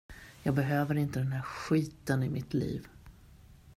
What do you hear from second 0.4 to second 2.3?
Jag behöver inte den här skiten i